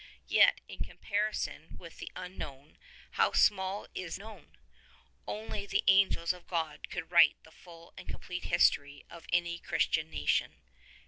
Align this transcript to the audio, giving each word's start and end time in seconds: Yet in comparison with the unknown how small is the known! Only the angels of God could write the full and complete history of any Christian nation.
Yet 0.25 0.61
in 0.67 0.79
comparison 0.83 1.77
with 1.77 1.99
the 1.99 2.11
unknown 2.15 2.79
how 3.11 3.33
small 3.33 3.85
is 3.93 4.15
the 4.15 4.21
known! 4.23 4.57
Only 5.27 5.67
the 5.67 5.83
angels 5.85 6.33
of 6.33 6.47
God 6.47 6.89
could 6.89 7.11
write 7.11 7.35
the 7.43 7.51
full 7.51 7.93
and 7.99 8.09
complete 8.09 8.45
history 8.45 9.05
of 9.11 9.27
any 9.31 9.59
Christian 9.59 10.09
nation. 10.09 10.63